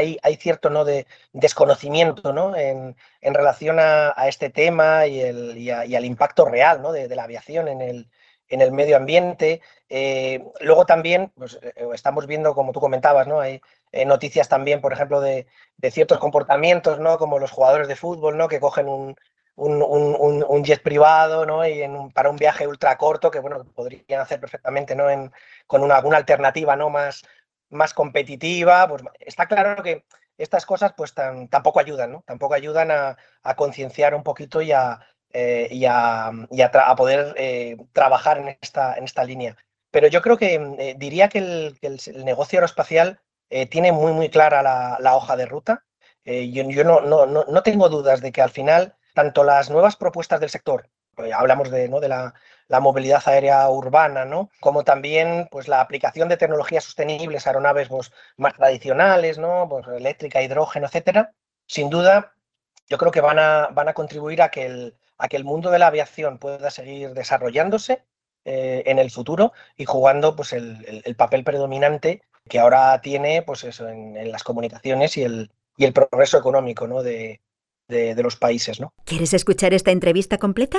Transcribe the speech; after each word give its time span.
hay, 0.00 0.36
cierto 0.36 0.70
¿no? 0.70 0.84
de 0.84 1.06
desconocimiento 1.32 2.32
¿no? 2.32 2.56
en, 2.56 2.96
en 3.20 3.34
relación 3.34 3.78
a, 3.78 4.12
este 4.26 4.50
tema 4.50 5.06
y, 5.06 5.20
el, 5.20 5.56
y, 5.58 5.70
al 5.70 6.04
impacto 6.04 6.44
real 6.44 6.82
¿no? 6.82 6.92
de, 6.92 7.14
la 7.14 7.24
aviación 7.24 7.68
en 7.68 7.80
el, 7.80 8.08
en 8.48 8.60
el 8.60 8.72
medio 8.72 8.96
ambiente. 8.96 9.60
Eh, 9.88 10.44
luego 10.60 10.86
también 10.86 11.32
pues, 11.36 11.58
eh, 11.62 11.74
estamos 11.94 12.26
viendo, 12.26 12.54
como 12.54 12.72
tú 12.72 12.80
comentabas, 12.80 13.26
¿no? 13.26 13.40
hay 13.40 13.60
eh, 13.92 14.04
noticias 14.04 14.48
también, 14.48 14.80
por 14.80 14.92
ejemplo, 14.92 15.20
de, 15.20 15.46
de, 15.76 15.90
ciertos 15.90 16.18
comportamientos, 16.18 16.98
¿no? 16.98 17.18
como 17.18 17.38
los 17.38 17.50
jugadores 17.50 17.88
de 17.88 17.96
fútbol, 17.96 18.36
¿no? 18.36 18.48
que 18.48 18.60
cogen 18.60 18.88
un, 18.88 19.16
un, 19.60 19.82
un, 19.82 20.44
un 20.48 20.64
jet 20.64 20.82
privado 20.82 21.44
¿no? 21.44 21.66
y 21.66 21.82
en 21.82 22.10
para 22.12 22.30
un 22.30 22.36
viaje 22.36 22.66
ultra 22.66 22.96
corto, 22.96 23.30
que 23.30 23.40
bueno, 23.40 23.64
podrían 23.74 24.20
hacer 24.20 24.40
perfectamente 24.40 24.94
¿no? 24.94 25.10
en, 25.10 25.32
con 25.66 25.82
una, 25.82 25.96
alguna 25.96 26.16
alternativa 26.16 26.76
¿no? 26.76 26.88
más, 26.88 27.22
más 27.70 27.94
competitiva. 27.94 28.86
Pues 28.88 29.02
está 29.20 29.46
claro 29.46 29.82
que 29.82 30.04
estas 30.38 30.66
cosas 30.66 30.92
pues 30.96 31.14
tan, 31.14 31.48
tampoco 31.48 31.80
ayudan, 31.80 32.12
¿no? 32.12 32.24
Tampoco 32.26 32.54
ayudan 32.54 32.90
a, 32.90 33.16
concienciar 33.56 34.14
un 34.14 34.22
poquito 34.22 34.62
y 34.62 34.72
a, 34.72 35.00
eh, 35.32 35.68
y, 35.70 35.84
a, 35.86 36.30
y 36.50 36.62
a, 36.62 36.96
poder 36.96 37.34
eh, 37.36 37.76
trabajar 37.92 38.38
en 38.38 38.56
esta, 38.60 38.94
en 38.94 39.04
esta 39.04 39.24
línea. 39.24 39.56
Pero 39.90 40.06
yo 40.08 40.22
creo 40.22 40.36
que 40.36 40.54
eh, 40.54 40.94
diría 40.98 41.28
que 41.28 41.38
el, 41.38 41.78
el, 41.82 42.24
negocio 42.24 42.58
aeroespacial 42.58 43.20
tiene 43.68 43.90
muy, 43.90 44.12
muy 44.12 44.28
clara 44.30 44.62
la, 44.62 44.96
la 45.00 45.16
hoja 45.16 45.36
de 45.36 45.44
ruta. 45.44 45.84
yo 46.24 46.70
yo 46.70 46.84
no, 46.84 47.00
no, 47.00 47.26
no 47.26 47.62
tengo 47.64 47.88
dudas 47.88 48.20
de 48.20 48.30
que 48.30 48.42
al 48.42 48.50
final 48.50 48.94
tanto 49.12 49.42
las 49.42 49.70
nuevas 49.70 49.96
propuestas 49.96 50.38
del 50.38 50.50
sector, 50.50 50.88
pues 51.20 51.32
hablamos 51.32 51.70
de, 51.70 51.88
¿no? 51.88 52.00
de 52.00 52.08
la, 52.08 52.34
movilidad 52.80 53.22
aérea 53.26 53.68
urbana, 53.68 54.24
¿no? 54.24 54.50
como 54.60 54.84
también 54.84 55.48
pues, 55.50 55.68
la 55.68 55.80
aplicación 55.80 56.28
de 56.28 56.36
tecnologías 56.36 56.84
sostenibles, 56.84 57.46
aeronaves 57.46 57.88
pues, 57.88 58.12
más 58.36 58.54
tradicionales, 58.54 59.38
¿no? 59.38 59.68
pues, 59.68 59.86
eléctrica, 59.88 60.42
hidrógeno, 60.42 60.86
etcétera, 60.86 61.32
sin 61.66 61.90
duda 61.90 62.32
yo 62.88 62.98
creo 62.98 63.12
que 63.12 63.20
van 63.20 63.38
a, 63.38 63.68
van 63.72 63.88
a 63.88 63.94
contribuir 63.94 64.42
a 64.42 64.50
que, 64.50 64.66
el, 64.66 64.94
a 65.18 65.28
que 65.28 65.36
el 65.36 65.44
mundo 65.44 65.70
de 65.70 65.78
la 65.78 65.86
aviación 65.88 66.38
pueda 66.38 66.70
seguir 66.70 67.14
desarrollándose 67.14 68.04
eh, 68.44 68.82
en 68.86 68.98
el 68.98 69.10
futuro 69.10 69.52
y 69.76 69.84
jugando 69.84 70.34
pues, 70.34 70.52
el, 70.52 70.84
el, 70.86 71.02
el, 71.04 71.14
papel 71.14 71.44
predominante 71.44 72.22
que 72.48 72.58
ahora 72.58 73.00
tiene 73.00 73.42
pues, 73.42 73.64
eso, 73.64 73.88
en, 73.88 74.30
las 74.30 74.42
comunicaciones 74.42 75.16
y 75.16 75.22
el, 75.22 75.50
y 75.76 75.84
el 75.84 75.92
progreso 75.92 76.38
económico 76.38 76.86
¿no? 76.86 77.02
de, 77.02 77.40
los 77.88 78.36
países. 78.36 78.80
¿Quieres 79.04 79.34
escuchar 79.34 79.74
esta 79.74 79.90
entrevista 79.90 80.38
completa? 80.38 80.78